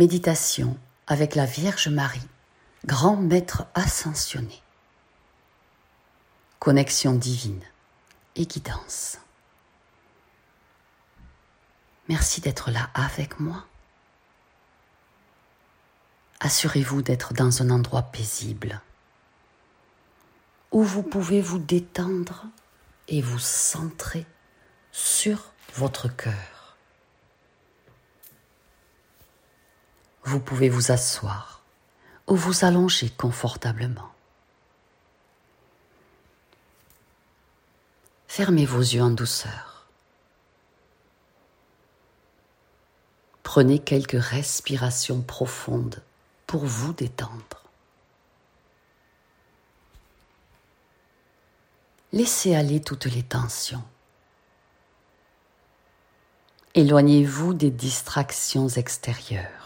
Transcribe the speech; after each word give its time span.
Méditation 0.00 0.78
avec 1.08 1.34
la 1.34 1.44
Vierge 1.44 1.88
Marie, 1.88 2.26
grand 2.86 3.16
maître 3.16 3.66
ascensionné. 3.74 4.62
Connexion 6.58 7.12
divine 7.12 7.62
et 8.34 8.46
guidance. 8.46 9.18
Merci 12.08 12.40
d'être 12.40 12.70
là 12.70 12.88
avec 12.94 13.40
moi. 13.40 13.66
Assurez-vous 16.40 17.02
d'être 17.02 17.34
dans 17.34 17.60
un 17.60 17.68
endroit 17.68 18.04
paisible 18.04 18.80
où 20.70 20.82
vous 20.82 21.02
pouvez 21.02 21.42
vous 21.42 21.58
détendre 21.58 22.46
et 23.06 23.20
vous 23.20 23.38
centrer 23.38 24.24
sur 24.92 25.52
votre 25.74 26.08
cœur. 26.08 26.59
Vous 30.30 30.38
pouvez 30.38 30.68
vous 30.68 30.92
asseoir 30.92 31.60
ou 32.28 32.36
vous 32.36 32.64
allonger 32.64 33.10
confortablement. 33.10 34.12
Fermez 38.28 38.64
vos 38.64 38.78
yeux 38.78 39.02
en 39.02 39.10
douceur. 39.10 39.88
Prenez 43.42 43.80
quelques 43.80 44.22
respirations 44.22 45.20
profondes 45.20 46.00
pour 46.46 46.64
vous 46.64 46.92
détendre. 46.92 47.64
Laissez 52.12 52.54
aller 52.54 52.80
toutes 52.80 53.06
les 53.06 53.24
tensions. 53.24 53.82
Éloignez-vous 56.76 57.52
des 57.52 57.72
distractions 57.72 58.68
extérieures. 58.68 59.59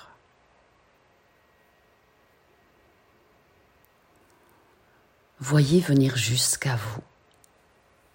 Voyez 5.41 5.81
venir 5.81 6.17
jusqu'à 6.17 6.77
vous 6.77 7.03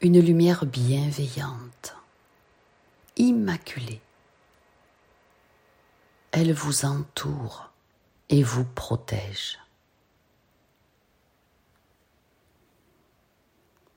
une 0.01 0.21
lumière 0.21 0.65
bienveillante, 0.65 1.95
immaculée. 3.17 4.01
Elle 6.31 6.53
vous 6.53 6.85
entoure 6.85 7.71
et 8.29 8.41
vous 8.41 8.63
protège. 8.63 9.59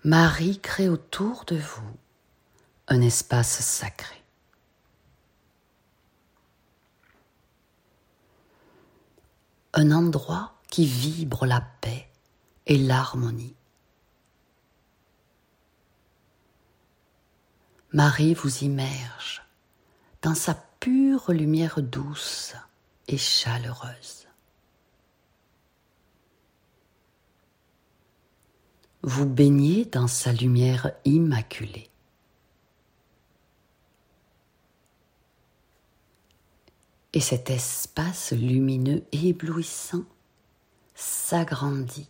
Marie 0.03 0.59
crée 0.59 0.89
autour 0.89 1.45
de 1.45 1.57
vous 1.57 1.97
un 2.89 3.01
espace 3.01 3.61
sacré. 3.61 4.21
Un 9.75 9.93
endroit 9.93 10.55
qui 10.69 10.87
vibre 10.87 11.47
la 11.47 11.61
paix 11.81 12.12
et 12.67 12.77
l'harmonie. 12.77 13.55
Marie 17.93 18.35
vous 18.35 18.65
immerge 18.65 19.43
dans 20.23 20.35
sa 20.35 20.55
pure 20.81 21.31
lumière 21.33 21.83
douce 21.83 22.55
et 23.09 23.19
chaleureuse. 23.19 24.27
Vous 29.03 29.27
baignez 29.27 29.85
dans 29.85 30.07
sa 30.07 30.33
lumière 30.33 30.93
immaculée. 31.05 31.91
Et 37.13 37.21
cet 37.21 37.51
espace 37.51 38.33
lumineux 38.33 39.05
éblouissant 39.13 40.05
s'agrandit 40.95 42.09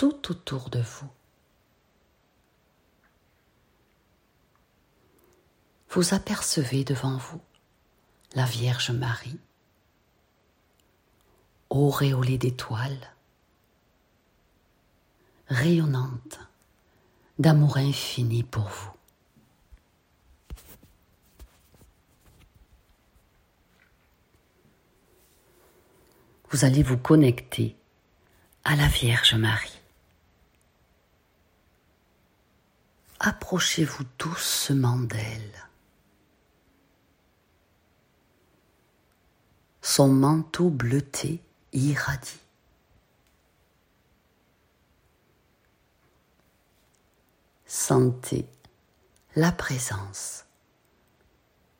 tout 0.00 0.30
autour 0.30 0.70
de 0.70 0.80
vous. 0.80 1.10
Vous 5.90 6.14
apercevez 6.14 6.84
devant 6.84 7.18
vous 7.18 7.42
la 8.34 8.46
Vierge 8.46 8.92
Marie, 8.92 9.38
auréolée 11.68 12.38
d'étoiles, 12.38 13.14
rayonnante 15.48 16.40
d'amour 17.38 17.76
infini 17.76 18.42
pour 18.42 18.68
vous. 18.68 18.92
vous 26.52 26.64
allez 26.64 26.82
vous 26.82 26.98
connecter 26.98 27.76
à 28.64 28.74
la 28.74 28.88
Vierge 28.88 29.34
Marie. 29.34 29.79
Approchez-vous 33.22 34.04
doucement 34.18 34.96
d'elle. 34.96 35.68
Son 39.82 40.08
manteau 40.08 40.70
bleuté 40.70 41.42
irradie. 41.74 42.40
Sentez 47.66 48.48
la 49.36 49.52
présence 49.52 50.46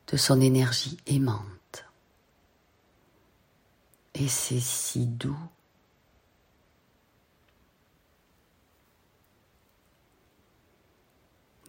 de 0.07 0.17
son 0.17 0.41
énergie 0.41 0.97
aimante 1.07 1.85
et 4.13 4.27
c'est 4.27 4.59
si 4.59 5.07
doux. 5.07 5.49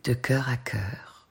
De 0.05 0.15
cœur 0.15 0.49
à 0.49 0.57
cœur, 0.57 1.29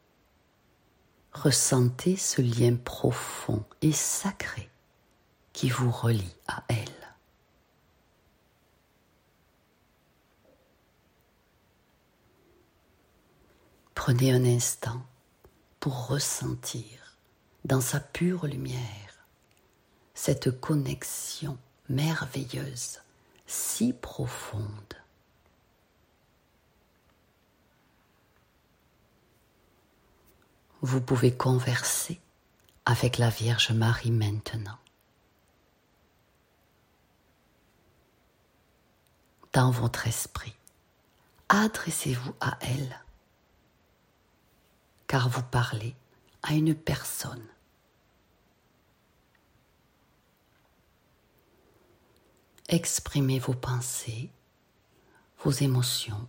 ressentez 1.33 2.15
ce 2.15 2.41
lien 2.41 2.77
profond 2.77 3.65
et 3.81 3.91
sacré 3.91 4.69
qui 5.51 5.69
vous 5.69 5.91
relie 5.91 6.35
à 6.47 6.63
elle. 6.69 7.15
Prenez 13.93 14.31
un 14.31 14.45
instant 14.45 15.05
pour 15.81 16.07
ressentir 16.07 17.17
dans 17.65 17.81
sa 17.81 17.99
pure 17.99 18.47
lumière 18.47 19.27
cette 20.13 20.61
connexion 20.61 21.57
merveilleuse, 21.89 22.99
si 23.47 23.91
profonde. 23.91 25.00
Vous 30.81 31.01
pouvez 31.01 31.35
converser 31.35 32.19
avec 32.85 33.17
la 33.17 33.29
Vierge 33.29 33.71
Marie 33.71 34.11
maintenant. 34.11 34.77
Dans 39.53 39.71
votre 39.71 40.07
esprit, 40.07 40.55
adressez-vous 41.49 42.33
à 42.39 42.57
elle, 42.61 42.99
car 45.07 45.29
vous 45.29 45.43
parlez 45.43 45.95
à 46.41 46.53
une 46.53 46.73
personne 46.73 47.47
exprimez 52.71 53.37
vos 53.37 53.53
pensées, 53.53 54.31
vos 55.43 55.51
émotions 55.51 56.27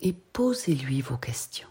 et 0.00 0.12
posez-lui 0.12 1.00
vos 1.00 1.16
questions. 1.16 1.69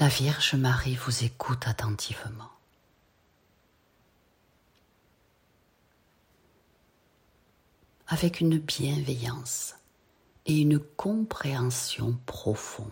La 0.00 0.08
Vierge 0.08 0.54
Marie 0.54 0.96
vous 0.96 1.24
écoute 1.24 1.66
attentivement. 1.66 2.50
avec 8.06 8.40
une 8.40 8.58
bienveillance 8.58 9.76
et 10.44 10.60
une 10.60 10.78
compréhension 10.78 12.16
profonde. 12.26 12.90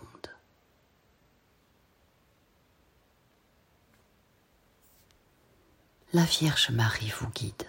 la 6.13 6.25
Vierge 6.25 6.69
Marie 6.69 7.11
vous 7.19 7.29
guide. 7.29 7.67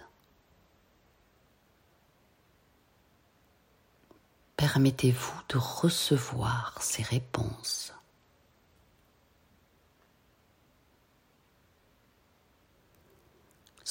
Permettez-vous 4.57 5.41
de 5.49 5.57
recevoir 5.57 6.77
ces 6.81 7.03
réponses. 7.03 7.95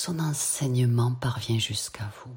Son 0.06 0.20
enseignement 0.20 1.14
parvient 1.14 1.60
jusqu'à 1.60 2.12
vous. 2.18 2.36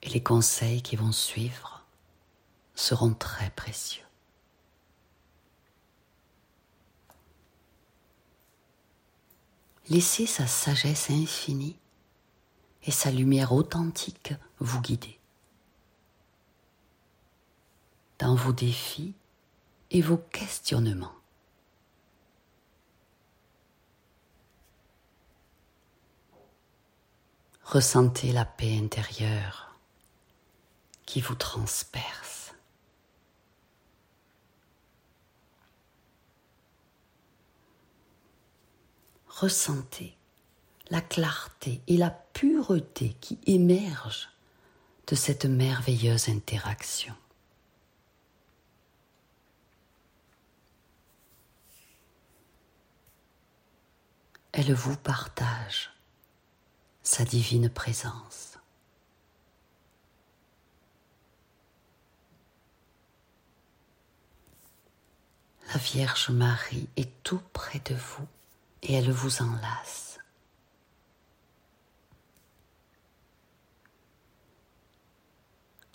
Et 0.00 0.08
les 0.08 0.22
conseils 0.22 0.80
qui 0.80 0.96
vont 0.96 1.12
suivre 1.12 1.84
seront 2.74 3.12
très 3.12 3.50
précieux. 3.50 4.06
Laissez 9.90 10.24
sa 10.24 10.46
sagesse 10.46 11.10
infinie 11.10 11.76
et 12.84 12.92
sa 12.92 13.10
lumière 13.10 13.52
authentique 13.52 14.32
vous 14.58 14.80
guider. 14.80 15.20
Dans 18.18 18.34
vos 18.34 18.54
défis 18.54 19.12
et 19.90 20.00
vos 20.00 20.16
questionnements. 20.16 21.21
Ressentez 27.72 28.32
la 28.32 28.44
paix 28.44 28.76
intérieure 28.76 29.74
qui 31.06 31.22
vous 31.22 31.34
transperce. 31.34 32.52
Ressentez 39.26 40.14
la 40.90 41.00
clarté 41.00 41.80
et 41.86 41.96
la 41.96 42.10
pureté 42.10 43.16
qui 43.22 43.38
émergent 43.46 44.28
de 45.06 45.14
cette 45.14 45.46
merveilleuse 45.46 46.28
interaction. 46.28 47.14
Elle 54.52 54.74
vous 54.74 54.98
partage 54.98 55.91
sa 57.02 57.24
divine 57.24 57.68
présence. 57.68 58.58
La 65.68 65.78
Vierge 65.78 66.30
Marie 66.30 66.88
est 66.96 67.10
tout 67.22 67.40
près 67.52 67.80
de 67.80 67.94
vous 67.94 68.26
et 68.82 68.94
elle 68.94 69.10
vous 69.10 69.42
enlace. 69.42 70.18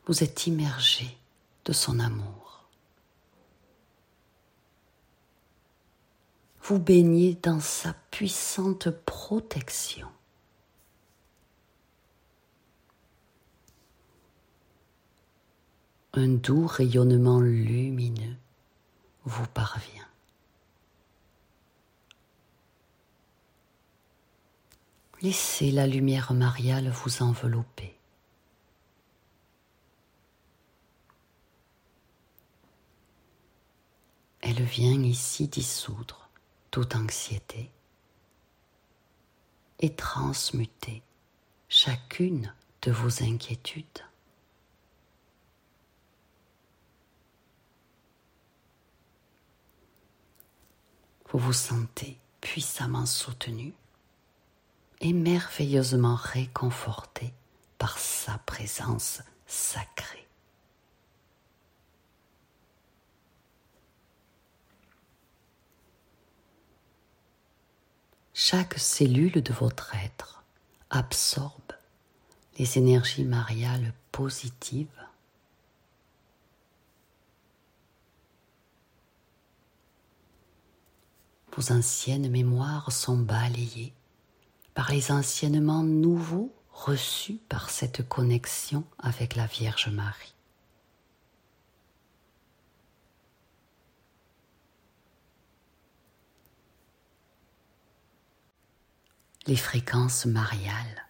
Vous 0.07 0.23
êtes 0.23 0.47
immergé 0.47 1.17
de 1.65 1.73
son 1.73 1.99
amour. 1.99 2.65
Vous 6.63 6.79
baignez 6.79 7.35
dans 7.35 7.59
sa 7.59 7.93
puissante 7.93 8.89
protection. 8.89 10.09
Un 16.19 16.29
doux 16.29 16.65
rayonnement 16.65 17.39
lumineux 17.39 18.37
vous 19.25 19.45
parvient. 19.45 20.07
Laissez 25.21 25.69
la 25.69 25.85
lumière 25.85 26.33
mariale 26.33 26.89
vous 26.89 27.21
envelopper. 27.21 27.95
Elle 34.41 34.63
vient 34.63 35.03
ici 35.03 35.47
dissoudre 35.47 36.31
toute 36.71 36.95
anxiété 36.95 37.69
et 39.81 39.93
transmuter 39.93 41.03
chacune 41.69 42.51
de 42.81 42.91
vos 42.91 43.21
inquiétudes. 43.21 44.06
Vous 51.29 51.39
vous 51.39 51.53
sentez 51.53 52.17
puissamment 52.41 53.05
soutenu 53.05 53.73
et 55.01 55.13
merveilleusement 55.13 56.15
réconforté 56.15 57.33
par 57.77 57.97
sa 57.99 58.37
présence 58.39 59.21
sacrée. 59.45 60.27
chaque 68.39 68.77
cellule 68.77 69.41
de 69.41 69.51
votre 69.51 69.95
être 69.95 70.43
absorbe 70.91 71.73
les 72.59 72.77
énergies 72.77 73.25
mariales 73.25 73.93
positives. 74.11 75.06
Vos 81.57 81.71
anciennes 81.71 82.29
mémoires 82.29 82.91
sont 82.91 83.17
balayées 83.17 83.91
par 84.75 84.91
les 84.91 85.11
anciennements 85.11 85.81
nouveaux 85.81 86.53
reçus 86.71 87.39
par 87.49 87.71
cette 87.71 88.07
connexion 88.07 88.83
avec 88.99 89.35
la 89.35 89.47
Vierge 89.47 89.89
Marie. 89.89 90.35
Les 99.47 99.55
fréquences 99.55 100.27
mariales 100.27 101.07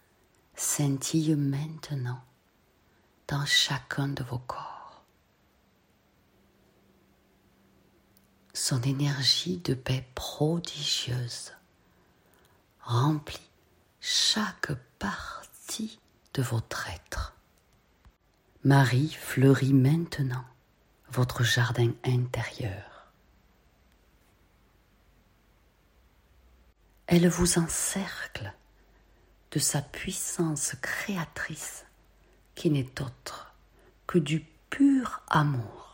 scintillent 0.55 1.35
maintenant 1.35 2.21
dans 3.27 3.45
chacun 3.45 4.07
de 4.07 4.23
vos 4.23 4.39
corps. 4.39 4.76
Son 8.59 8.81
énergie 8.81 9.57
de 9.57 9.75
paix 9.75 10.03
prodigieuse 10.15 11.53
remplit 12.81 13.51
chaque 14.01 14.71
partie 14.97 15.99
de 16.33 16.41
votre 16.41 16.89
être. 16.89 17.35
Marie 18.63 19.13
fleurit 19.13 19.73
maintenant 19.73 20.43
votre 21.11 21.43
jardin 21.43 21.93
intérieur. 22.03 23.11
Elle 27.05 27.29
vous 27.29 27.59
encercle 27.59 28.51
de 29.51 29.59
sa 29.59 29.83
puissance 29.83 30.73
créatrice 30.81 31.85
qui 32.55 32.71
n'est 32.71 33.03
autre 33.03 33.53
que 34.07 34.17
du 34.17 34.47
pur 34.71 35.21
amour. 35.27 35.86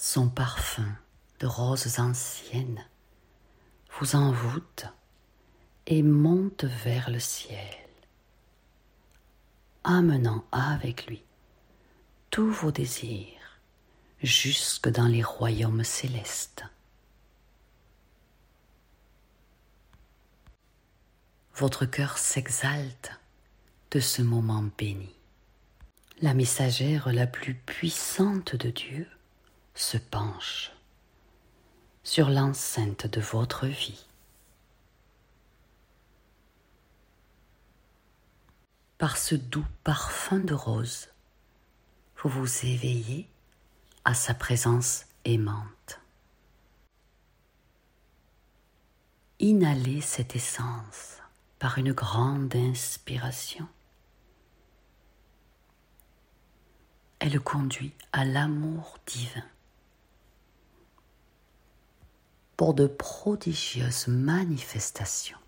Son 0.00 0.28
parfum 0.28 0.96
de 1.40 1.48
roses 1.48 1.98
anciennes 1.98 2.86
vous 3.98 4.14
envoûte 4.14 4.86
et 5.88 6.04
monte 6.04 6.62
vers 6.84 7.10
le 7.10 7.18
ciel, 7.18 7.74
amenant 9.82 10.44
avec 10.52 11.08
lui 11.08 11.24
tous 12.30 12.48
vos 12.48 12.70
désirs 12.70 13.58
jusque 14.22 14.88
dans 14.88 15.08
les 15.08 15.24
royaumes 15.24 15.82
célestes. 15.82 16.62
Votre 21.56 21.86
cœur 21.86 22.18
s'exalte 22.18 23.10
de 23.90 23.98
ce 23.98 24.22
moment 24.22 24.62
béni. 24.78 25.12
La 26.22 26.34
messagère 26.34 27.12
la 27.12 27.26
plus 27.26 27.54
puissante 27.56 28.54
de 28.54 28.70
Dieu 28.70 29.08
se 29.78 29.96
penche 29.96 30.72
sur 32.02 32.30
l'enceinte 32.30 33.06
de 33.06 33.20
votre 33.20 33.66
vie. 33.66 34.06
Par 38.98 39.16
ce 39.16 39.36
doux 39.36 39.64
parfum 39.84 40.40
de 40.40 40.54
rose, 40.54 41.08
vous 42.16 42.28
vous 42.28 42.66
éveillez 42.66 43.28
à 44.04 44.14
sa 44.14 44.34
présence 44.34 45.06
aimante. 45.24 46.00
Inhalez 49.38 50.00
cette 50.00 50.34
essence 50.34 51.18
par 51.60 51.78
une 51.78 51.92
grande 51.92 52.54
inspiration. 52.56 53.68
Elle 57.20 57.38
conduit 57.38 57.92
à 58.10 58.24
l'amour 58.24 58.98
divin 59.06 59.44
pour 62.58 62.74
de 62.74 62.86
prodigieuses 62.86 64.08
manifestations. 64.08 65.38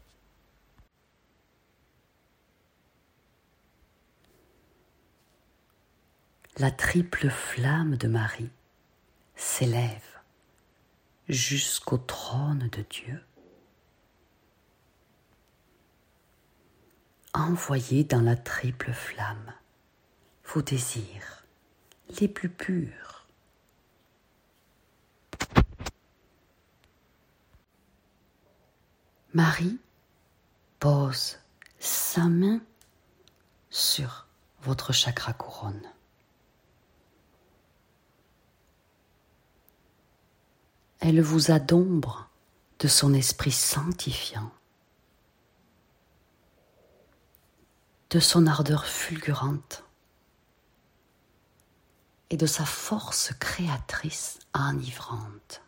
la 6.57 6.71
triple 6.71 7.31
flamme 7.31 7.97
de 7.97 8.07
Marie 8.07 8.51
s'élève 9.35 10.19
jusqu'au 11.27 11.97
trône 11.97 12.69
de 12.71 12.83
Dieu. 12.83 13.25
envoyer 17.33 18.05
dans 18.05 18.21
la 18.21 18.37
triple 18.37 18.93
flamme 18.93 19.55
vos 20.45 20.61
désirs 20.61 21.47
les 22.21 22.29
plus 22.29 22.51
purs. 22.51 23.20
Marie 29.33 29.79
pose 30.81 31.39
sa 31.79 32.23
main 32.23 32.61
sur 33.71 34.27
votre 34.63 34.93
chakra 34.93 35.33
couronne. 35.33 35.89
Elle 40.99 41.21
vous 41.23 41.53
adombre 41.53 42.29
de 42.81 42.89
son 42.89 43.15
esprit 43.15 43.53
sanctifiant, 43.53 44.51
de 48.11 48.19
son 48.19 48.49
ardeur 48.49 48.85
fulgurante 48.85 49.85
et 52.31 52.37
de 52.37 52.47
sa 52.47 52.65
force 52.65 53.33
créatrice 53.39 54.41
enivrante. 54.55 55.63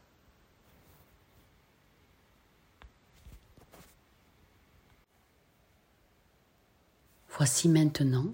Voici 7.38 7.70
maintenant 7.70 8.26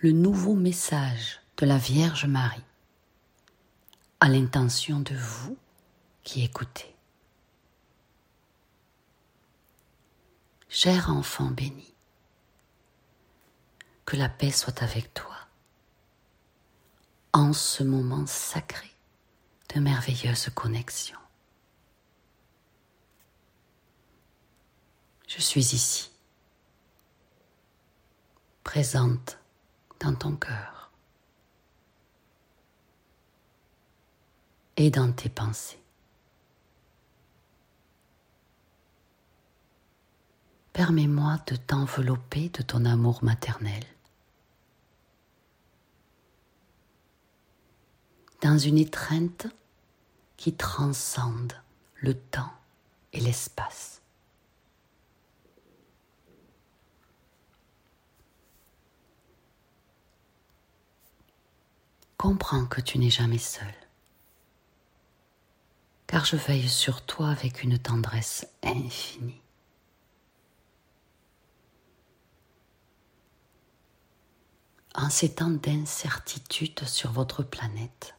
le 0.00 0.12
nouveau 0.12 0.54
message 0.54 1.40
de 1.58 1.66
la 1.66 1.76
Vierge 1.76 2.24
Marie 2.24 2.64
à 4.20 4.28
l'intention 4.28 5.00
de 5.00 5.14
vous 5.14 5.58
qui 6.24 6.42
écoutez. 6.42 6.94
Cher 10.70 11.10
enfant 11.10 11.50
béni, 11.50 11.94
que 14.06 14.16
la 14.16 14.30
paix 14.30 14.52
soit 14.52 14.82
avec 14.82 15.12
toi 15.12 15.36
en 17.34 17.52
ce 17.52 17.82
moment 17.82 18.26
sacré 18.26 18.90
de 19.74 19.80
merveilleuse 19.80 20.48
connexion. 20.54 21.18
Je 25.26 25.42
suis 25.42 25.74
ici, 25.74 26.07
présente 28.68 29.38
dans 29.98 30.14
ton 30.14 30.36
cœur 30.36 30.92
et 34.76 34.90
dans 34.90 35.10
tes 35.10 35.30
pensées. 35.30 35.82
Permets-moi 40.74 41.38
de 41.46 41.56
t'envelopper 41.56 42.50
de 42.50 42.60
ton 42.60 42.84
amour 42.84 43.24
maternel. 43.24 43.82
Dans 48.42 48.58
une 48.58 48.76
étreinte 48.76 49.46
qui 50.36 50.52
transcende 50.52 51.54
le 52.02 52.12
temps 52.12 52.52
et 53.14 53.20
l'espace. 53.20 53.97
Comprends 62.18 62.66
que 62.66 62.82
tu 62.82 62.98
n'es 62.98 63.10
jamais 63.10 63.38
seul, 63.38 63.74
car 66.06 66.26
je 66.26 66.36
veille 66.36 66.68
sur 66.68 67.00
toi 67.06 67.30
avec 67.30 67.62
une 67.62 67.78
tendresse 67.78 68.46
infinie. 68.62 69.40
en 74.98 75.10
ces 75.10 75.32
temps 75.32 75.50
d'incertitude 75.50 76.84
sur 76.84 77.12
votre 77.12 77.44
planète. 77.44 78.16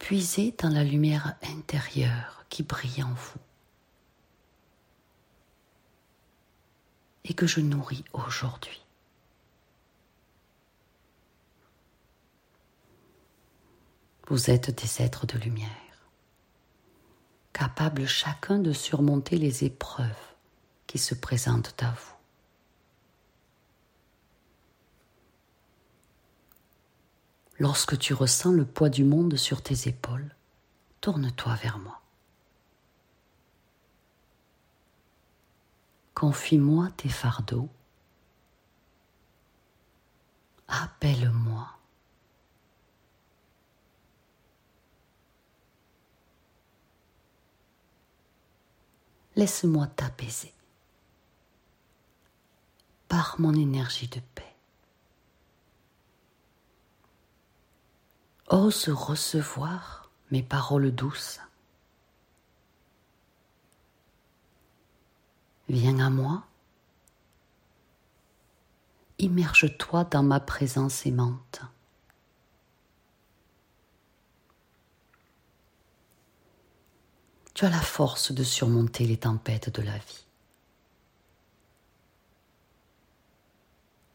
Puisez 0.00 0.52
dans 0.58 0.70
la 0.70 0.82
lumière 0.82 1.36
intérieure 1.44 2.44
qui 2.48 2.64
brille 2.64 3.04
en 3.04 3.12
vous 3.12 3.40
et 7.24 7.34
que 7.34 7.46
je 7.46 7.60
nourris 7.60 8.04
aujourd'hui. 8.12 8.87
Vous 14.30 14.50
êtes 14.50 14.70
des 14.70 15.02
êtres 15.02 15.26
de 15.26 15.38
lumière, 15.38 15.70
capables 17.54 18.06
chacun 18.06 18.58
de 18.58 18.74
surmonter 18.74 19.38
les 19.38 19.64
épreuves 19.64 20.34
qui 20.86 20.98
se 20.98 21.14
présentent 21.14 21.82
à 21.82 21.92
vous. 21.92 22.14
Lorsque 27.58 27.98
tu 27.98 28.12
ressens 28.12 28.52
le 28.52 28.66
poids 28.66 28.90
du 28.90 29.02
monde 29.02 29.36
sur 29.36 29.62
tes 29.62 29.88
épaules, 29.88 30.36
tourne-toi 31.00 31.54
vers 31.54 31.78
moi. 31.78 32.02
Confie-moi 36.12 36.90
tes 36.98 37.08
fardeaux. 37.08 37.70
Appelle-moi. 40.68 41.47
Laisse-moi 49.38 49.86
t'apaiser 49.86 50.52
par 53.06 53.36
mon 53.38 53.54
énergie 53.54 54.08
de 54.08 54.18
paix. 54.34 54.52
Ose 58.48 58.88
recevoir 58.88 60.10
mes 60.32 60.42
paroles 60.42 60.90
douces. 60.90 61.38
Viens 65.68 66.00
à 66.00 66.10
moi. 66.10 66.42
Immerge-toi 69.20 70.02
dans 70.02 70.24
ma 70.24 70.40
présence 70.40 71.06
aimante. 71.06 71.60
Tu 77.58 77.64
as 77.64 77.70
la 77.70 77.80
force 77.80 78.30
de 78.30 78.44
surmonter 78.44 79.04
les 79.04 79.16
tempêtes 79.16 79.68
de 79.68 79.82
la 79.82 79.98
vie. 79.98 80.24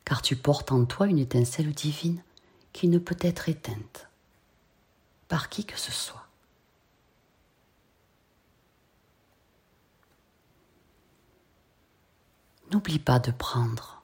Car 0.05 0.21
tu 0.21 0.37
portes 0.37 0.71
en 0.71 0.85
toi 0.85 1.07
une 1.07 1.19
étincelle 1.19 1.73
divine 1.73 2.23
qui 2.71 2.87
ne 2.87 2.99
peut 2.99 3.17
être 3.19 3.49
éteinte 3.49 4.07
par 5.27 5.49
qui 5.49 5.65
que 5.65 5.77
ce 5.77 5.91
soit. 5.91 6.25
N'oublie 12.71 12.99
pas 12.99 13.19
de 13.19 13.31
prendre 13.31 14.03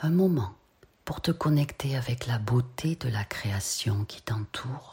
un 0.00 0.10
moment 0.10 0.56
pour 1.04 1.20
te 1.20 1.30
connecter 1.30 1.94
avec 1.94 2.26
la 2.26 2.40
beauté 2.40 2.96
de 2.96 3.08
la 3.08 3.24
création 3.24 4.04
qui 4.06 4.22
t'entoure. 4.22 4.91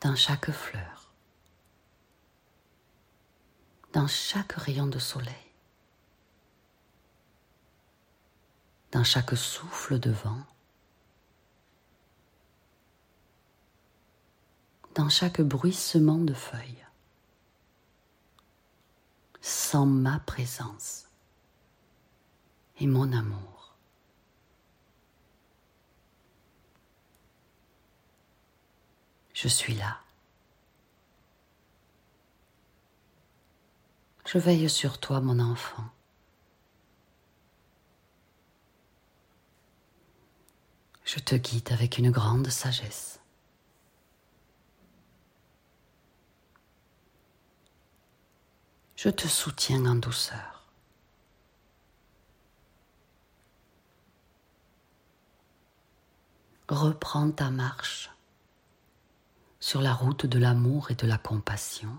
Dans 0.00 0.14
chaque 0.14 0.50
fleur, 0.52 1.12
dans 3.92 4.06
chaque 4.06 4.52
rayon 4.52 4.86
de 4.86 4.98
soleil, 5.00 5.34
dans 8.92 9.02
chaque 9.02 9.36
souffle 9.36 9.98
de 9.98 10.10
vent, 10.12 10.44
dans 14.94 15.08
chaque 15.08 15.40
bruissement 15.40 16.18
de 16.18 16.34
feuilles, 16.34 16.86
sans 19.40 19.86
ma 19.86 20.20
présence 20.20 21.06
et 22.78 22.86
mon 22.86 23.12
amour. 23.12 23.57
Je 29.40 29.46
suis 29.46 29.74
là. 29.74 30.00
Je 34.26 34.36
veille 34.36 34.68
sur 34.68 34.98
toi, 34.98 35.20
mon 35.20 35.38
enfant. 35.38 35.84
je 41.04 41.20
te 41.20 41.36
guide 41.36 41.72
avec 41.72 41.98
une 41.98 42.10
grande 42.10 42.48
sagesse. 42.48 43.20
Je 48.96 49.08
te 49.08 49.28
soutiens 49.28 49.86
en 49.86 49.94
douceur. 49.94 50.68
Reprends 56.68 57.30
ta 57.30 57.50
marche 57.50 58.10
sur 59.60 59.80
la 59.80 59.92
route 59.92 60.26
de 60.26 60.38
l'amour 60.38 60.90
et 60.90 60.94
de 60.94 61.06
la 61.06 61.18
compassion. 61.18 61.98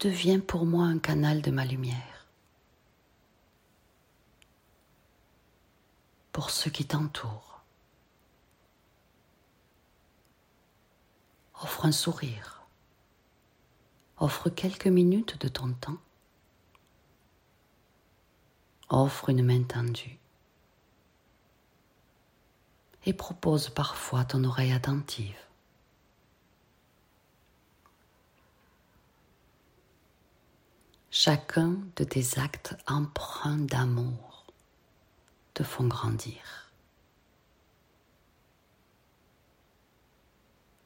Deviens 0.00 0.40
pour 0.40 0.64
moi 0.64 0.84
un 0.86 0.98
canal 0.98 1.42
de 1.42 1.50
ma 1.50 1.64
lumière, 1.64 2.26
pour 6.32 6.50
ceux 6.50 6.70
qui 6.70 6.86
t'entourent. 6.86 7.60
Offre 11.62 11.84
un 11.84 11.92
sourire, 11.92 12.62
offre 14.16 14.48
quelques 14.48 14.86
minutes 14.86 15.38
de 15.42 15.48
ton 15.48 15.74
temps, 15.74 15.98
offre 18.88 19.28
une 19.28 19.44
main 19.44 19.62
tendue. 19.62 20.18
Et 23.06 23.12
propose 23.12 23.70
parfois 23.70 24.24
ton 24.24 24.44
oreille 24.44 24.72
attentive. 24.72 25.36
Chacun 31.10 31.76
de 31.96 32.04
tes 32.04 32.38
actes 32.38 32.76
empreints 32.86 33.58
d'amour 33.58 34.46
te 35.54 35.62
font 35.62 35.86
grandir. 35.86 36.70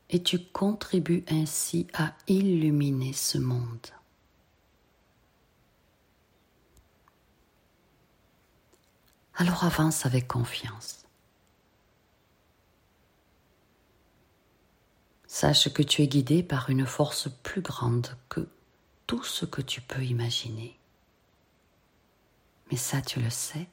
Et 0.08 0.22
tu 0.22 0.38
contribues 0.38 1.24
ainsi 1.28 1.86
à 1.92 2.14
illuminer 2.26 3.12
ce 3.12 3.36
monde. 3.36 3.88
Alors 9.36 9.64
avance 9.64 10.06
avec 10.06 10.28
confiance. 10.28 11.03
Sache 15.36 15.68
que 15.72 15.82
tu 15.82 16.00
es 16.02 16.06
guidé 16.06 16.44
par 16.44 16.70
une 16.70 16.86
force 16.86 17.28
plus 17.42 17.60
grande 17.60 18.16
que 18.28 18.48
tout 19.08 19.24
ce 19.24 19.44
que 19.44 19.62
tu 19.62 19.80
peux 19.80 20.04
imaginer. 20.04 20.78
Mais 22.70 22.76
ça, 22.76 23.02
tu 23.02 23.18
le 23.18 23.30
sais. 23.30 23.68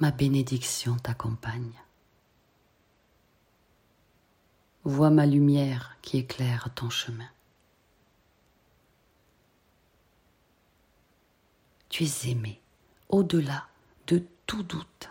Ma 0.00 0.10
bénédiction 0.10 0.96
t'accompagne. 0.96 1.78
Vois 4.84 5.10
ma 5.10 5.26
lumière 5.26 5.98
qui 6.00 6.16
éclaire 6.16 6.70
ton 6.74 6.88
chemin. 6.88 7.28
Tu 11.90 12.04
es 12.04 12.30
aimé 12.30 12.62
au-delà 13.10 13.68
de 14.06 14.26
tout 14.46 14.62
doute. 14.62 15.10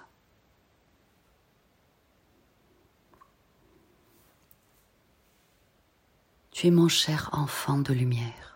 Tu 6.58 6.66
es 6.66 6.72
mon 6.72 6.88
cher 6.88 7.30
enfant 7.34 7.78
de 7.78 7.94
lumière. 7.94 8.56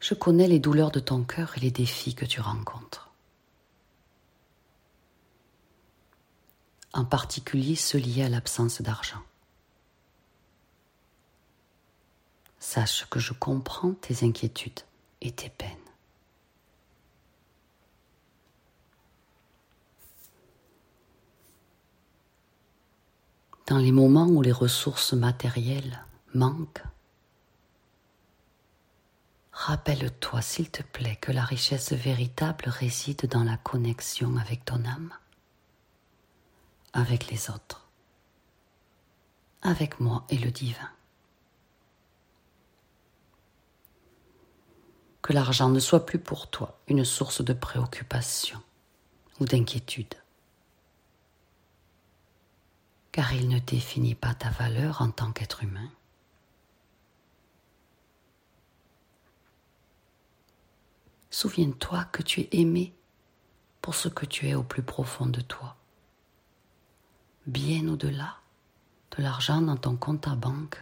Je 0.00 0.14
connais 0.14 0.48
les 0.48 0.58
douleurs 0.58 0.90
de 0.90 0.98
ton 0.98 1.22
cœur 1.22 1.56
et 1.56 1.60
les 1.60 1.70
défis 1.70 2.16
que 2.16 2.24
tu 2.24 2.40
rencontres. 2.40 3.12
En 6.92 7.04
particulier 7.04 7.76
ceux 7.76 7.98
liés 7.98 8.24
à 8.24 8.28
l'absence 8.28 8.82
d'argent. 8.82 9.22
Sache 12.58 13.06
que 13.08 13.20
je 13.20 13.32
comprends 13.32 13.92
tes 13.92 14.26
inquiétudes 14.26 14.80
et 15.20 15.30
tes 15.30 15.50
peines. 15.50 15.79
Dans 23.70 23.78
les 23.78 23.92
moments 23.92 24.26
où 24.26 24.42
les 24.42 24.50
ressources 24.50 25.12
matérielles 25.12 26.04
manquent, 26.34 26.82
rappelle-toi 29.52 30.42
s'il 30.42 30.68
te 30.68 30.82
plaît 30.82 31.14
que 31.20 31.30
la 31.30 31.44
richesse 31.44 31.92
véritable 31.92 32.64
réside 32.66 33.26
dans 33.26 33.44
la 33.44 33.56
connexion 33.58 34.36
avec 34.38 34.64
ton 34.64 34.84
âme, 34.84 35.12
avec 36.94 37.30
les 37.30 37.48
autres, 37.48 37.88
avec 39.62 40.00
moi 40.00 40.24
et 40.30 40.38
le 40.38 40.50
divin. 40.50 40.90
Que 45.22 45.32
l'argent 45.32 45.68
ne 45.68 45.78
soit 45.78 46.06
plus 46.06 46.18
pour 46.18 46.50
toi 46.50 46.80
une 46.88 47.04
source 47.04 47.40
de 47.40 47.52
préoccupation 47.52 48.60
ou 49.38 49.44
d'inquiétude 49.44 50.19
car 53.12 53.32
il 53.32 53.48
ne 53.48 53.58
définit 53.58 54.14
pas 54.14 54.34
ta 54.34 54.50
valeur 54.50 55.02
en 55.02 55.10
tant 55.10 55.32
qu'être 55.32 55.64
humain. 55.64 55.90
Souviens-toi 61.30 62.04
que 62.06 62.22
tu 62.22 62.40
es 62.40 62.48
aimé 62.52 62.92
pour 63.80 63.94
ce 63.94 64.08
que 64.08 64.26
tu 64.26 64.48
es 64.48 64.54
au 64.54 64.62
plus 64.62 64.82
profond 64.82 65.26
de 65.26 65.40
toi, 65.40 65.76
bien 67.46 67.88
au-delà 67.88 68.36
de 69.16 69.22
l'argent 69.22 69.62
dans 69.62 69.76
ton 69.76 69.96
compte 69.96 70.28
à 70.28 70.34
banque 70.34 70.80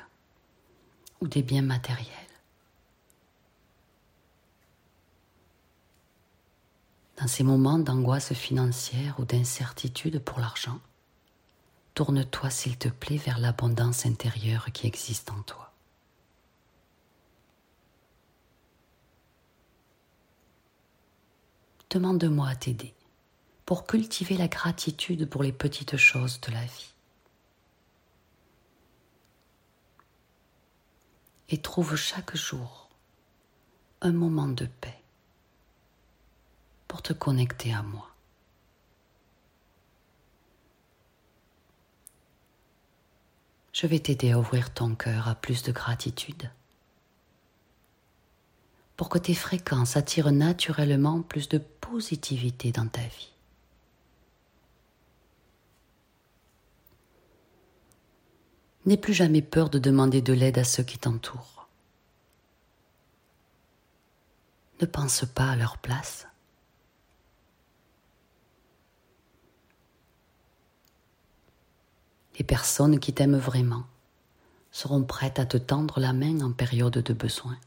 ou 1.20 1.28
des 1.28 1.42
biens 1.42 1.62
matériels. 1.62 2.08
Dans 7.18 7.26
ces 7.26 7.42
moments 7.42 7.78
d'angoisse 7.78 8.32
financière 8.32 9.18
ou 9.18 9.24
d'incertitude 9.24 10.20
pour 10.20 10.38
l'argent, 10.38 10.80
tourne-toi 11.98 12.48
s'il 12.48 12.78
te 12.78 12.86
plaît 12.86 13.16
vers 13.16 13.40
l'abondance 13.40 14.06
intérieure 14.06 14.70
qui 14.72 14.86
existe 14.86 15.32
en 15.32 15.42
toi. 15.42 15.72
Demande-moi 21.90 22.46
à 22.46 22.54
t'aider 22.54 22.94
pour 23.66 23.84
cultiver 23.84 24.36
la 24.36 24.46
gratitude 24.46 25.28
pour 25.28 25.42
les 25.42 25.50
petites 25.50 25.96
choses 25.96 26.40
de 26.40 26.52
la 26.52 26.62
vie. 26.62 26.94
Et 31.48 31.58
trouve 31.58 31.96
chaque 31.96 32.36
jour 32.36 32.90
un 34.02 34.12
moment 34.12 34.46
de 34.46 34.66
paix 34.66 35.02
pour 36.86 37.02
te 37.02 37.12
connecter 37.12 37.74
à 37.74 37.82
moi. 37.82 38.07
Je 43.80 43.86
vais 43.86 44.00
t'aider 44.00 44.32
à 44.32 44.40
ouvrir 44.40 44.74
ton 44.74 44.96
cœur 44.96 45.28
à 45.28 45.36
plus 45.36 45.62
de 45.62 45.70
gratitude 45.70 46.50
pour 48.96 49.08
que 49.08 49.18
tes 49.18 49.34
fréquences 49.34 49.96
attirent 49.96 50.32
naturellement 50.32 51.22
plus 51.22 51.48
de 51.48 51.58
positivité 51.58 52.72
dans 52.72 52.88
ta 52.88 53.02
vie. 53.02 53.32
N'aie 58.84 58.96
plus 58.96 59.14
jamais 59.14 59.42
peur 59.42 59.70
de 59.70 59.78
demander 59.78 60.22
de 60.22 60.32
l'aide 60.32 60.58
à 60.58 60.64
ceux 60.64 60.82
qui 60.82 60.98
t'entourent. 60.98 61.68
Ne 64.80 64.86
pense 64.86 65.24
pas 65.24 65.50
à 65.50 65.56
leur 65.56 65.78
place. 65.78 66.26
Les 72.38 72.44
personnes 72.44 73.00
qui 73.00 73.12
t'aiment 73.12 73.36
vraiment 73.36 73.84
seront 74.70 75.02
prêtes 75.02 75.40
à 75.40 75.46
te 75.46 75.56
tendre 75.56 75.98
la 75.98 76.12
main 76.12 76.40
en 76.40 76.52
période 76.52 76.98
de 76.98 77.12
besoin. 77.12 77.58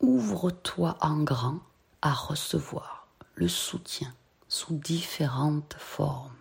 Ouvre-toi 0.00 0.96
en 1.00 1.22
grand 1.22 1.60
à 2.02 2.12
recevoir 2.12 3.06
le 3.36 3.46
soutien 3.46 4.12
sous 4.48 4.74
différentes 4.74 5.76
formes. 5.78 6.32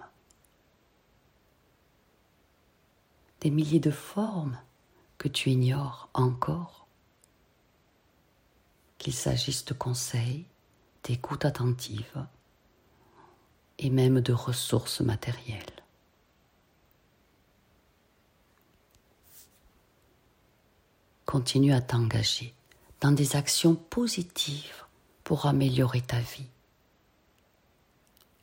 Des 3.41 3.51
milliers 3.51 3.79
de 3.79 3.91
formes 3.91 4.57
que 5.19 5.27
tu 5.27 5.51
ignores 5.51 6.09
encore. 6.15 6.87
Qu'il 8.97 9.13
s'agisse 9.13 9.63
de 9.65 9.75
conseils, 9.75 10.45
d'écoute 11.03 11.45
attentive, 11.45 12.25
et 13.79 13.89
même 13.89 14.21
de 14.21 14.33
ressources 14.33 15.01
matérielles. 15.01 15.61
Continue 21.25 21.73
à 21.73 21.81
t'engager 21.81 22.53
dans 23.01 23.11
des 23.11 23.35
actions 23.35 23.75
positives 23.75 24.85
pour 25.23 25.45
améliorer 25.45 26.01
ta 26.01 26.19
vie. 26.19 26.47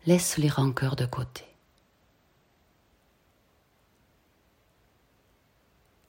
Laisse 0.06 0.36
les 0.36 0.50
rancœurs 0.50 0.96
de 0.96 1.06
côté. 1.06 1.44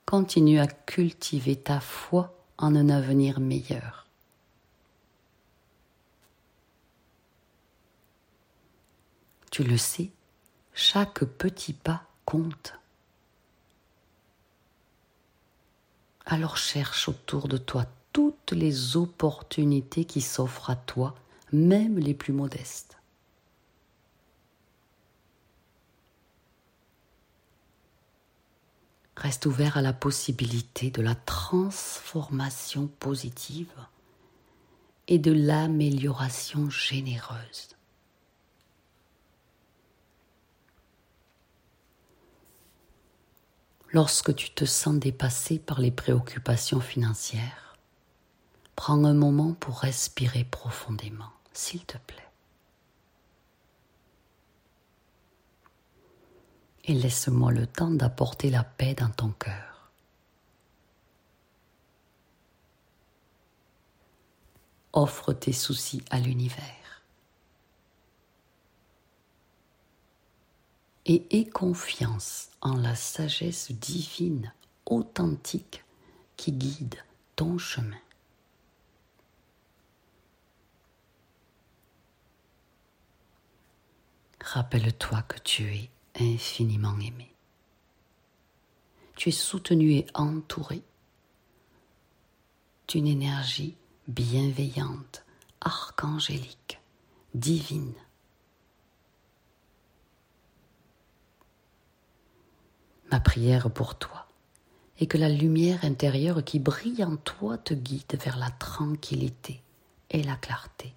Continue 0.05 0.59
à 0.59 0.67
cultiver 0.67 1.55
ta 1.55 1.79
foi 1.79 2.37
en 2.57 2.75
un 2.75 2.89
avenir 2.89 3.39
meilleur 3.39 4.04
Tu 9.55 9.63
le 9.63 9.77
sais, 9.77 10.11
chaque 10.73 11.23
petit 11.23 11.71
pas 11.71 12.03
compte. 12.25 12.73
Alors 16.25 16.57
cherche 16.57 17.07
autour 17.07 17.47
de 17.47 17.55
toi 17.55 17.85
toutes 18.11 18.51
les 18.51 18.97
opportunités 18.97 20.03
qui 20.03 20.19
s'offrent 20.19 20.69
à 20.69 20.75
toi, 20.75 21.15
même 21.53 21.97
les 21.99 22.13
plus 22.13 22.33
modestes. 22.33 22.97
Reste 29.15 29.45
ouvert 29.45 29.77
à 29.77 29.81
la 29.81 29.93
possibilité 29.93 30.91
de 30.91 31.01
la 31.01 31.15
transformation 31.15 32.87
positive 32.87 33.71
et 35.07 35.17
de 35.17 35.31
l'amélioration 35.31 36.69
généreuse. 36.69 37.74
Lorsque 43.95 44.35
tu 44.35 44.49
te 44.49 44.65
sens 44.65 44.95
dépassé 44.95 45.57
par 45.57 45.79
les 45.79 45.89
préoccupations 45.89 46.81
financières, 46.81 47.77
prends 48.75 49.05
un 49.05 49.13
moment 49.13 49.53
pour 49.53 49.79
respirer 49.79 50.43
profondément, 50.43 51.31
s'il 51.53 51.85
te 51.85 51.97
plaît. 51.99 52.27
Et 56.83 56.93
laisse-moi 56.93 57.53
le 57.53 57.67
temps 57.67 57.89
d'apporter 57.89 58.49
la 58.49 58.65
paix 58.65 58.95
dans 58.95 59.11
ton 59.11 59.29
cœur. 59.29 59.89
Offre 64.91 65.31
tes 65.31 65.53
soucis 65.53 66.03
à 66.09 66.19
l'univers. 66.19 66.84
Et 71.05 71.25
aie 71.31 71.45
confiance 71.45 72.49
en 72.61 72.75
la 72.75 72.95
sagesse 72.95 73.71
divine, 73.71 74.53
authentique, 74.85 75.83
qui 76.37 76.51
guide 76.51 76.95
ton 77.35 77.57
chemin. 77.57 77.97
Rappelle-toi 84.41 85.21
que 85.23 85.39
tu 85.39 85.63
es 85.63 85.89
infiniment 86.19 86.97
aimé. 86.99 87.33
Tu 89.15 89.29
es 89.29 89.31
soutenu 89.31 89.93
et 89.93 90.05
entouré 90.13 90.83
d'une 92.87 93.07
énergie 93.07 93.75
bienveillante, 94.07 95.25
archangélique, 95.61 96.79
divine. 97.33 97.93
Prière 103.19 103.69
pour 103.69 103.95
toi 103.95 104.27
est 104.99 105.07
que 105.07 105.17
la 105.17 105.29
lumière 105.29 105.83
intérieure 105.83 106.43
qui 106.43 106.59
brille 106.59 107.03
en 107.03 107.17
toi 107.17 107.57
te 107.57 107.73
guide 107.73 108.17
vers 108.23 108.37
la 108.37 108.49
tranquillité 108.49 109.61
et 110.09 110.23
la 110.23 110.35
clarté. 110.35 110.93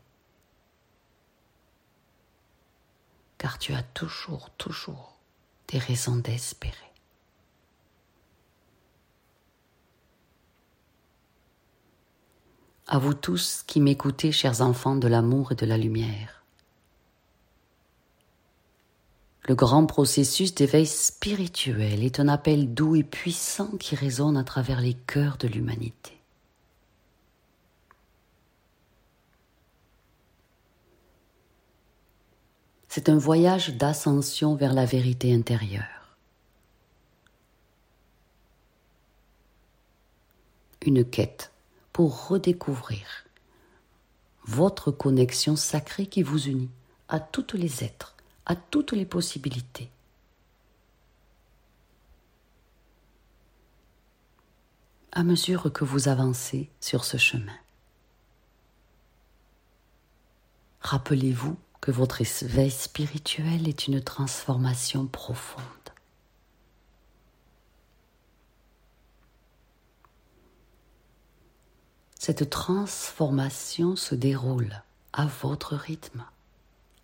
Car 3.39 3.59
tu 3.59 3.75
as 3.75 3.83
toujours, 3.83 4.51
toujours 4.51 5.19
des 5.69 5.79
raisons 5.79 6.17
d'espérer. 6.17 6.75
À 12.87 12.99
vous 12.99 13.15
tous 13.15 13.65
qui 13.67 13.81
m'écoutez, 13.81 14.33
chers 14.33 14.63
enfants 14.63 14.97
de 14.97 15.09
l'amour 15.09 15.53
et 15.53 15.55
de 15.55 15.67
la 15.67 15.77
lumière, 15.77 16.38
Le 19.49 19.55
grand 19.55 19.87
processus 19.87 20.55
d'éveil 20.55 20.85
spirituel 20.85 22.05
est 22.05 22.21
un 22.21 22.29
appel 22.29 22.75
doux 22.75 22.97
et 22.97 23.03
puissant 23.03 23.79
qui 23.79 23.95
résonne 23.95 24.37
à 24.37 24.45
travers 24.45 24.83
les 24.83 24.93
cœurs 24.93 25.39
de 25.39 25.49
l'humanité. 25.49 26.21
C'est 32.89 33.09
un 33.09 33.17
voyage 33.17 33.75
d'ascension 33.75 34.55
vers 34.55 34.75
la 34.75 34.85
vérité 34.85 35.35
intérieure. 35.35 36.19
Une 40.85 41.07
quête 41.07 41.53
pour 41.95 42.29
redécouvrir 42.29 43.25
votre 44.45 44.91
connexion 44.91 45.57
sacrée 45.57 46.07
qui 46.07 46.23
vous 46.23 46.49
unit 46.49 46.71
à 47.09 47.19
toutes 47.19 47.55
les 47.55 47.83
êtres 47.83 48.18
à 48.49 48.57
toutes 48.57 48.93
les 48.93 49.07
possibilités. 49.07 49.91
à 55.19 55.25
mesure 55.25 55.73
que 55.73 55.85
vous 55.85 56.07
avancez 56.07 56.71
sur 56.81 57.05
ce 57.05 57.17
chemin. 57.17 57.59
Rappelez-vous 60.81 61.57
que 61.81 61.91
votre 61.91 62.21
éveil 62.21 62.71
spirituel 62.71 63.67
est 63.67 63.89
une 63.89 64.01
transformation 64.01 65.09
profonde. 65.09 65.65
Cette 72.17 72.49
transformation 72.49 73.97
se 73.97 74.15
déroule 74.15 74.85
à 75.13 75.27
votre 75.27 75.75
rythme 75.75 76.25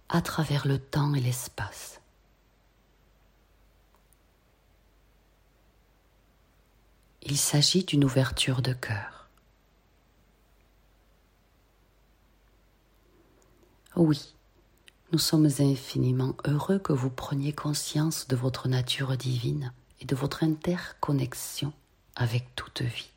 à 0.09 0.21
travers 0.23 0.67
le 0.67 0.79
temps 0.79 1.15
et 1.15 1.21
l'espace. 1.21 2.01
Il 7.23 7.39
s'agit 7.39 7.85
d'une 7.85 8.05
ouverture 8.05 8.61
de 8.61 8.75
cœur. 8.75 9.29
Oui, 13.97 14.35
nous 15.13 15.19
sommes 15.19 15.49
infiniment 15.61 16.35
heureux 16.45 16.79
que 16.79 16.93
vous 16.93 17.11
preniez 17.11 17.53
conscience 17.53 18.29
de 18.29 18.37
votre 18.37 18.69
nature 18.69 19.17
divine 19.17 19.73
et 20.01 20.05
de 20.05 20.17
votre 20.17 20.43
interconnexion 20.43 21.73
avec 22.17 22.55
toute 22.57 22.83
vie. 22.83 23.14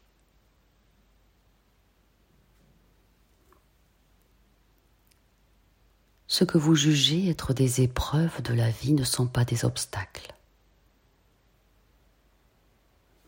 Ce 6.38 6.44
que 6.44 6.60
vous 6.60 6.76
jugez 6.76 7.30
être 7.30 7.52
des 7.52 7.82
épreuves 7.82 8.44
de 8.44 8.54
la 8.54 8.70
vie 8.70 8.94
ne 8.94 9.04
sont 9.04 9.26
pas 9.26 9.44
des 9.44 9.66
obstacles, 9.66 10.36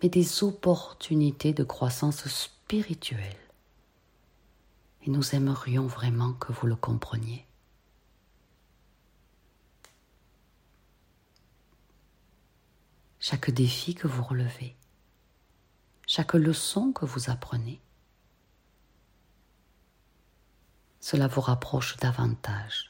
mais 0.04 0.10
des 0.10 0.44
opportunités 0.44 1.52
de 1.52 1.64
croissance 1.64 2.28
spirituelle. 2.28 3.36
Et 5.02 5.10
nous 5.10 5.34
aimerions 5.34 5.88
vraiment 5.88 6.34
que 6.34 6.52
vous 6.52 6.68
le 6.68 6.76
compreniez. 6.76 7.48
Chaque 13.20 13.50
défi 13.50 13.96
que 13.96 14.08
vous 14.08 14.22
relevez, 14.22 14.76
chaque 16.06 16.36
leçon 16.36 16.92
que 16.92 17.06
vous 17.06 17.32
apprenez, 17.32 17.82
cela 21.00 21.26
vous 21.26 21.42
rapproche 21.42 21.98
davantage 21.98 22.89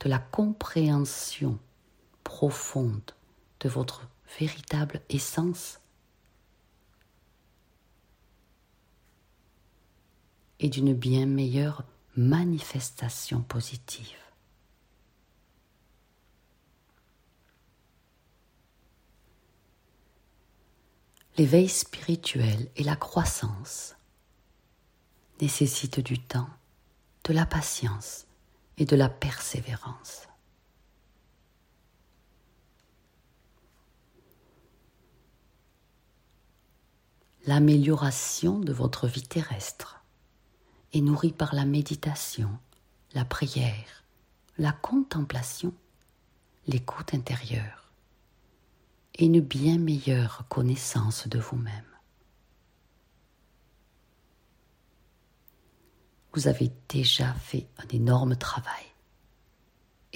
de 0.00 0.08
la 0.08 0.18
compréhension 0.18 1.58
profonde 2.22 3.12
de 3.60 3.68
votre 3.68 4.08
véritable 4.38 5.00
essence 5.08 5.80
et 10.60 10.68
d'une 10.68 10.94
bien 10.94 11.26
meilleure 11.26 11.84
manifestation 12.16 13.42
positive. 13.42 14.18
L'éveil 21.36 21.68
spirituel 21.68 22.70
et 22.76 22.84
la 22.84 22.94
croissance 22.94 23.96
nécessitent 25.40 26.00
du 26.00 26.20
temps 26.20 26.48
de 27.24 27.32
la 27.32 27.44
patience 27.44 28.26
et 28.78 28.84
de 28.84 28.96
la 28.96 29.08
persévérance. 29.08 30.28
L'amélioration 37.46 38.58
de 38.58 38.72
votre 38.72 39.06
vie 39.06 39.22
terrestre 39.22 40.02
est 40.94 41.02
nourrie 41.02 41.32
par 41.32 41.54
la 41.54 41.66
méditation, 41.66 42.50
la 43.12 43.24
prière, 43.24 44.04
la 44.56 44.72
contemplation, 44.72 45.74
l'écoute 46.66 47.12
intérieure 47.12 47.92
et 49.16 49.26
une 49.26 49.40
bien 49.40 49.78
meilleure 49.78 50.44
connaissance 50.48 51.28
de 51.28 51.38
vous-même. 51.38 51.93
Vous 56.34 56.48
avez 56.48 56.72
déjà 56.88 57.32
fait 57.34 57.66
un 57.78 57.88
énorme 57.88 58.36
travail. 58.36 58.84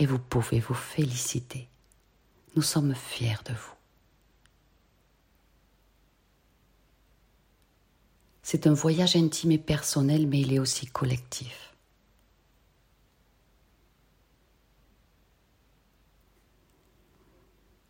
et 0.00 0.06
vous 0.06 0.20
pouvez 0.20 0.60
vous 0.60 0.74
féliciter. 0.74 1.68
Nous 2.54 2.62
sommes 2.62 2.94
fiers 2.94 3.42
de 3.44 3.52
vous. 3.52 3.74
C'est 8.44 8.68
un 8.68 8.74
voyage 8.74 9.16
intime 9.16 9.50
et 9.50 9.58
personnel, 9.58 10.28
mais 10.28 10.40
il 10.40 10.52
est 10.52 10.60
aussi 10.60 10.86
collectif. 10.86 11.74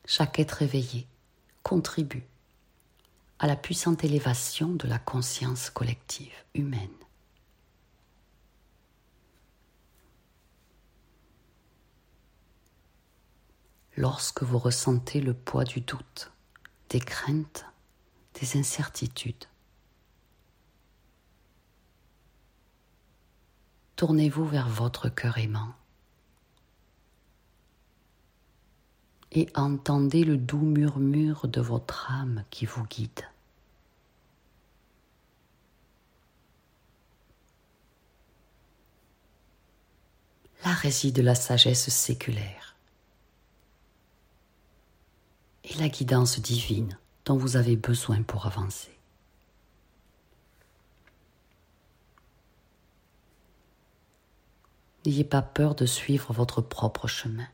Chaque 0.06 0.38
être 0.38 0.62
éveillé 0.62 1.06
contribue 1.62 2.24
à 3.38 3.46
la 3.46 3.54
puissante 3.54 4.02
élévation 4.02 4.70
de 4.70 4.88
la 4.88 4.98
conscience 4.98 5.68
collective 5.68 6.32
humaine. 6.54 6.88
Lorsque 13.98 14.44
vous 14.44 14.58
ressentez 14.58 15.20
le 15.20 15.34
poids 15.34 15.64
du 15.64 15.80
doute, 15.80 16.30
des 16.88 17.00
craintes, 17.00 17.66
des 18.40 18.56
incertitudes, 18.56 19.46
tournez-vous 23.96 24.46
vers 24.46 24.68
votre 24.68 25.08
cœur 25.08 25.38
aimant 25.38 25.74
et 29.32 29.48
entendez 29.56 30.22
le 30.22 30.36
doux 30.36 30.58
murmure 30.58 31.48
de 31.48 31.60
votre 31.60 32.12
âme 32.12 32.44
qui 32.50 32.66
vous 32.66 32.84
guide. 32.84 33.26
Là 40.64 40.72
réside 40.72 41.18
la 41.18 41.34
sagesse 41.34 41.90
séculaire 41.90 42.67
et 45.68 45.74
la 45.74 45.88
guidance 45.88 46.40
divine 46.40 46.98
dont 47.24 47.36
vous 47.36 47.56
avez 47.56 47.76
besoin 47.76 48.22
pour 48.22 48.46
avancer. 48.46 48.98
N'ayez 55.04 55.24
pas 55.24 55.42
peur 55.42 55.74
de 55.74 55.86
suivre 55.86 56.32
votre 56.32 56.60
propre 56.60 57.06
chemin. 57.06 57.46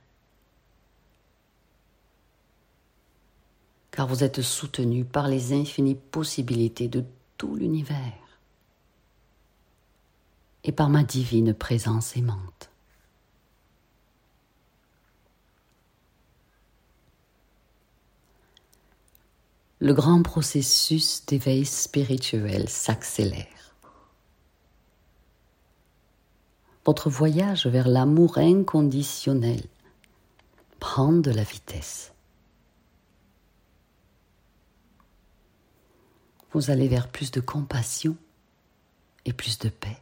Car 3.90 4.08
vous 4.08 4.24
êtes 4.24 4.42
soutenu 4.42 5.04
par 5.04 5.28
les 5.28 5.52
infinies 5.52 5.94
possibilités 5.94 6.88
de 6.88 7.04
tout 7.36 7.54
l'univers 7.54 8.12
et 10.64 10.72
par 10.72 10.88
ma 10.88 11.04
divine 11.04 11.54
présence 11.54 12.16
aimante. 12.16 12.73
Le 19.80 19.92
grand 19.92 20.22
processus 20.22 21.26
d'éveil 21.26 21.64
spirituel 21.64 22.68
s'accélère. 22.68 23.54
votre 26.84 27.08
voyage 27.08 27.66
vers 27.66 27.88
l'amour 27.88 28.38
inconditionnel 28.38 29.62
prend 30.80 31.12
de 31.12 31.30
la 31.30 31.42
vitesse. 31.42 32.12
Vous 36.52 36.70
allez 36.70 36.88
vers 36.88 37.08
plus 37.08 37.30
de 37.30 37.40
compassion 37.40 38.16
et 39.24 39.32
plus 39.32 39.58
de 39.58 39.68
paix. 39.70 39.96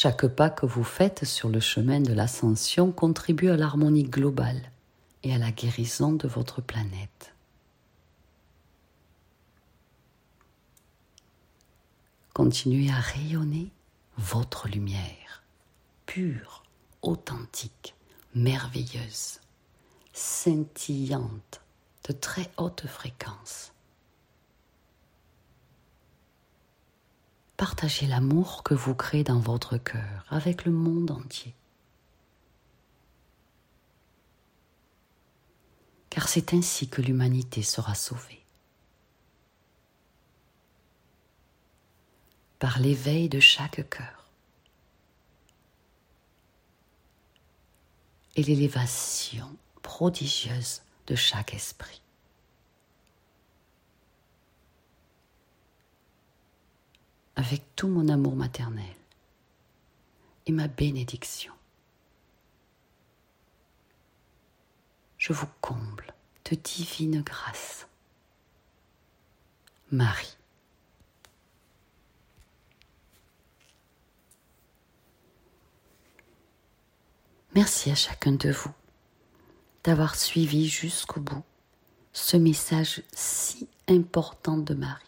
Chaque 0.00 0.28
pas 0.28 0.48
que 0.48 0.64
vous 0.64 0.84
faites 0.84 1.24
sur 1.24 1.48
le 1.48 1.58
chemin 1.58 1.98
de 1.98 2.12
l'ascension 2.12 2.92
contribue 2.92 3.50
à 3.50 3.56
l'harmonie 3.56 4.04
globale 4.04 4.70
et 5.24 5.34
à 5.34 5.38
la 5.38 5.50
guérison 5.50 6.12
de 6.12 6.28
votre 6.28 6.60
planète. 6.60 7.34
continuez 12.32 12.88
à 12.92 13.00
rayonner 13.00 13.72
votre 14.16 14.68
lumière, 14.68 15.42
pure, 16.06 16.62
authentique, 17.02 17.96
merveilleuse, 18.36 19.40
scintillante, 20.12 21.60
de 22.08 22.12
très 22.12 22.48
haute 22.56 22.86
fréquence. 22.86 23.72
Partagez 27.58 28.06
l'amour 28.06 28.62
que 28.62 28.72
vous 28.72 28.94
créez 28.94 29.24
dans 29.24 29.40
votre 29.40 29.76
cœur 29.76 30.24
avec 30.30 30.64
le 30.64 30.72
monde 30.72 31.10
entier. 31.10 31.54
Car 36.08 36.28
c'est 36.28 36.54
ainsi 36.54 36.88
que 36.88 37.02
l'humanité 37.02 37.62
sera 37.62 37.94
sauvée. 37.94 38.38
par 42.58 42.80
l'éveil 42.80 43.28
de 43.28 43.40
chaque 43.40 43.88
cœur 43.88 44.26
et 48.36 48.42
l'élévation 48.42 49.48
prodigieuse 49.82 50.82
de 51.06 51.14
chaque 51.14 51.54
esprit. 51.54 52.02
Avec 57.38 57.62
tout 57.76 57.86
mon 57.86 58.08
amour 58.08 58.34
maternel 58.34 58.96
et 60.46 60.50
ma 60.50 60.66
bénédiction, 60.66 61.52
je 65.18 65.32
vous 65.32 65.46
comble 65.60 66.12
de 66.50 66.56
divine 66.56 67.22
grâce. 67.22 67.86
Marie. 69.92 70.36
Merci 77.54 77.92
à 77.92 77.94
chacun 77.94 78.32
de 78.32 78.50
vous 78.50 78.74
d'avoir 79.84 80.16
suivi 80.16 80.68
jusqu'au 80.68 81.20
bout 81.20 81.44
ce 82.12 82.36
message 82.36 83.00
si 83.12 83.68
important 83.86 84.58
de 84.58 84.74
Marie, 84.74 85.07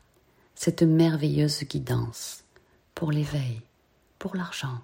cette 0.63 0.83
merveilleuse 0.83 1.65
guidance 1.65 2.45
pour 2.95 3.13
l'éveil, 3.13 3.63
pour 4.19 4.37
l'argent, 4.37 4.79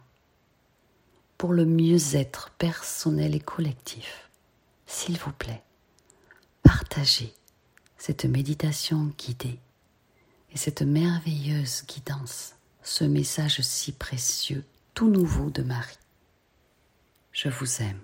pour 1.37 1.53
le 1.53 1.67
mieux-être 1.67 2.49
personnel 2.53 3.35
et 3.35 3.41
collectif. 3.41 4.31
S'il 4.87 5.19
vous 5.19 5.33
plaît, 5.33 5.63
partagez 6.63 7.35
cette 7.99 8.25
méditation 8.25 9.13
guidée 9.19 9.59
et 10.51 10.57
cette 10.57 10.81
merveilleuse 10.81 11.85
guidance, 11.87 12.55
ce 12.83 13.05
message 13.05 13.61
si 13.61 13.93
précieux, 13.93 14.65
tout 14.95 15.11
nouveau 15.11 15.51
de 15.51 15.63
Marie. 15.63 15.99
Je 17.33 17.51
vous 17.51 17.83
aime. 17.83 18.01